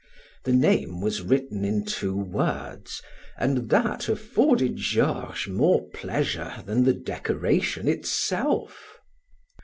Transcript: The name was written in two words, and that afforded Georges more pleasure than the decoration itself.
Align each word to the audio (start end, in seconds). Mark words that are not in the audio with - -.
The 0.45 0.51
name 0.51 0.99
was 0.99 1.21
written 1.21 1.63
in 1.63 1.85
two 1.85 2.17
words, 2.17 3.03
and 3.37 3.69
that 3.69 4.09
afforded 4.09 4.77
Georges 4.77 5.45
more 5.47 5.89
pleasure 5.91 6.63
than 6.65 6.85
the 6.85 6.93
decoration 6.95 7.87
itself. 7.87 8.97